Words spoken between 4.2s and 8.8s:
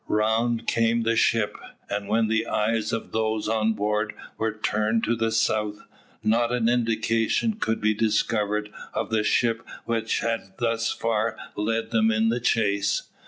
were turned to the south, not an indication could be discovered